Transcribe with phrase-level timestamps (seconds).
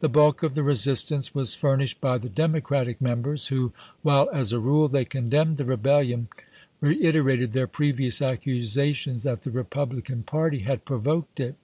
[0.00, 4.60] The bulk of the resistance was furnished by the Democratic members, who, while as a
[4.60, 6.26] rule they condemned the EebeUion,
[6.82, 11.54] reiterated their previous accusations that the Republican party had provoked it.